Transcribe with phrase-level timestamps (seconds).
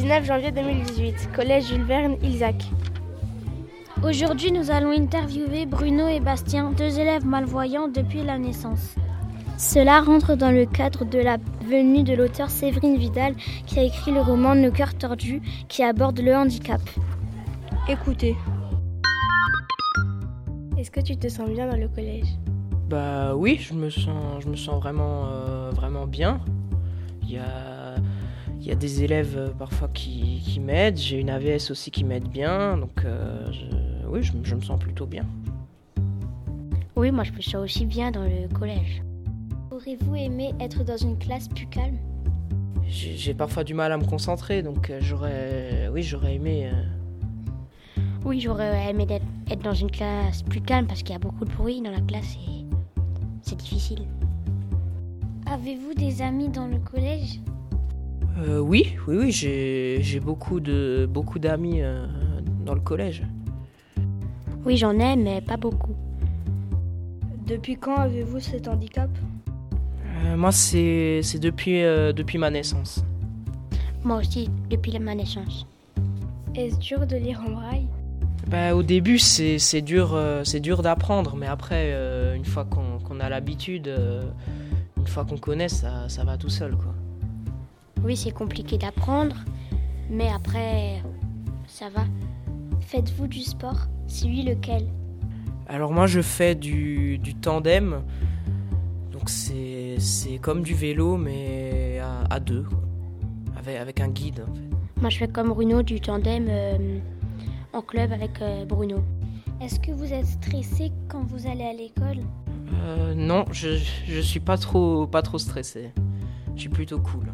[0.00, 2.54] 19 janvier 2018, Collège Jules Verne, Ilzac.
[4.02, 8.94] Aujourd'hui, nous allons interviewer Bruno et Bastien, deux élèves malvoyants depuis la naissance.
[9.58, 11.36] Cela rentre dans le cadre de la
[11.66, 13.34] venue de l'auteur Séverine Vidal
[13.66, 16.80] qui a écrit le roman Nos cœurs tordus qui aborde le handicap.
[17.86, 18.36] Écoutez.
[20.78, 22.38] Est-ce que tu te sens bien dans le collège?
[22.88, 26.40] Bah oui, je me sens, je me sens vraiment, euh, vraiment bien.
[27.22, 27.69] Il y a,
[28.60, 30.96] il y a des élèves euh, parfois qui, qui m'aident.
[30.98, 32.76] J'ai une AVS aussi qui m'aide bien.
[32.76, 35.24] Donc euh, je- oui, je, je me sens plutôt bien.
[36.96, 39.02] Oui, moi je me sens aussi bien dans le collège.
[39.70, 41.96] Aurez-vous aimé être dans une classe plus calme?
[42.86, 46.68] J'ai parfois du mal à me concentrer, donc euh, j'aurais, oui, j'aurais aimé.
[46.72, 51.20] euh, Oui, j'aurais aimé d'être- être dans une classe plus calme parce qu'il y a
[51.20, 52.66] beaucoup de bruit dans la classe et
[53.42, 54.02] c'est difficile.
[55.46, 57.40] Avez-vous des amis dans le collège?
[58.38, 62.06] Euh, oui, oui, oui, j'ai beaucoup de, beaucoup d'amis euh,
[62.64, 63.22] dans le collège.
[64.64, 65.94] Oui, j'en ai, mais pas beaucoup.
[67.46, 69.10] Depuis quand avez-vous cet handicap?
[70.24, 73.04] Euh, moi, c'est c'est depuis, euh, depuis ma naissance.
[74.04, 75.66] Moi aussi, depuis ma naissance.
[76.54, 77.86] Est-ce dur de lire en braille?
[78.48, 82.64] Bah, au début, c'est c'est dur, euh, c'est dur d'apprendre, mais après, euh, une fois
[82.64, 84.22] qu'on qu'on a l'habitude, euh,
[84.96, 86.94] une fois qu'on connaît, ça, ça va tout seul, quoi.
[88.04, 89.36] Oui, c'est compliqué d'apprendre,
[90.10, 91.02] mais après,
[91.66, 92.04] ça va.
[92.80, 94.86] Faites-vous du sport Si oui, lequel?
[95.68, 98.02] Alors moi, je fais du, du tandem,
[99.12, 102.80] donc c'est c'est comme du vélo, mais à, à deux, quoi.
[103.56, 105.00] Avec, avec un guide, en fait.
[105.00, 106.98] Moi, je fais comme Bruno du tandem euh,
[107.72, 108.96] en club avec euh, Bruno.
[109.60, 112.24] Est-ce que vous êtes stressé quand vous allez à l'école?
[112.82, 115.92] Euh, non, je, je suis pas trop, pas trop stressé.
[116.56, 117.32] Je suis plutôt cool.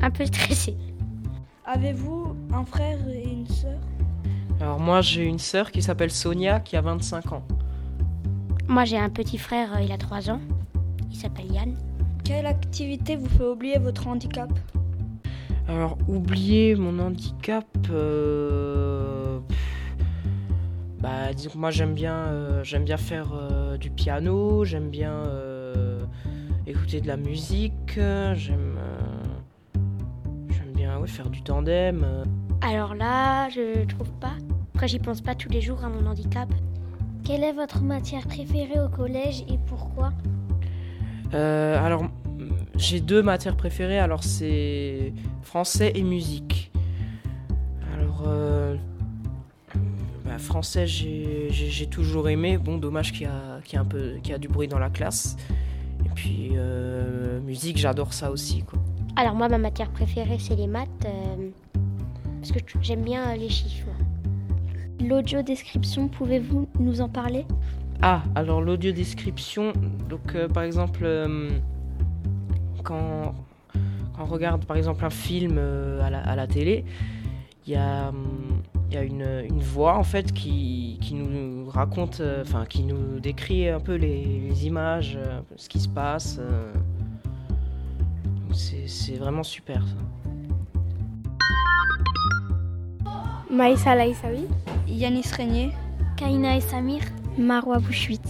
[0.00, 0.76] Un peu stressé.
[1.64, 3.78] Avez-vous un frère et une sœur?
[4.60, 7.42] Alors moi, j'ai une sœur qui s'appelle Sonia, qui a 25 ans.
[8.68, 10.40] Moi, j'ai un petit frère, euh, il a 3 ans.
[11.10, 11.74] Il s'appelle Yann.
[12.24, 14.50] Quelle activité vous fait oublier votre handicap?
[15.68, 17.66] Alors, oublier mon handicap.
[17.90, 19.38] euh,
[21.00, 25.12] Bah, disons que moi j'aime bien, euh, j'aime bien faire euh, du piano, j'aime bien
[25.12, 26.00] euh,
[26.66, 27.94] écouter de la musique,
[28.34, 28.76] j'aime,
[31.08, 32.02] faire du tandem.
[32.04, 32.24] euh.
[32.62, 34.32] Alors là, je trouve pas.
[34.74, 36.48] Après, j'y pense pas tous les jours à mon handicap.
[37.24, 40.12] Quelle est votre matière préférée au collège et pourquoi?
[41.34, 42.10] Euh, alors, mm,
[42.76, 43.98] j'ai deux matières préférées.
[43.98, 46.70] Alors, c'est français et musique.
[47.94, 48.76] Alors, euh,
[50.24, 52.56] bah, français, j'ai j'ai- j'ai toujours aimé.
[52.58, 54.68] Bon, dommage qu'il y, a- qu'il y, a un peu- qu'il y a du bruit
[54.68, 55.36] dans la classe.
[56.06, 58.62] Et puis, euh, musique, j'adore ça aussi.
[58.62, 58.77] Quoi.
[59.20, 60.88] Alors moi, ma matière préférée, c'est les maths.
[61.04, 61.50] euh,
[62.40, 63.88] parce que j'aime bien euh, les chiffres.
[65.00, 67.44] L'audio description, pouvez-vous nous en parler?
[68.00, 69.72] Ah, alors l'audio description.
[70.08, 71.04] Donc, euh, par exemple,
[72.84, 73.34] quand,
[74.14, 76.84] quand on regarde par exemple un film à, la, à la télé,
[77.66, 78.12] il y a,
[78.92, 83.68] y a une, une voix en fait qui, qui nous raconte, enfin qui nous décrit
[83.68, 85.18] un peu les, images,
[85.56, 86.38] ce qui se passe.
[88.58, 89.94] C'est vraiment super ça.
[93.50, 94.46] Maïssa Laïsawi
[94.88, 95.70] Yanis Régnier,
[96.16, 97.02] Kaina et Samir
[97.38, 98.20] Marwa Bouchouit.